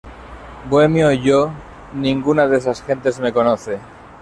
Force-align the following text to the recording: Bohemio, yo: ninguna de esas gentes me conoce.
Bohemio, 0.67 1.11
yo: 1.11 1.51
ninguna 1.93 2.47
de 2.47 2.57
esas 2.57 2.81
gentes 2.81 3.19
me 3.19 3.31
conoce. 3.31 3.77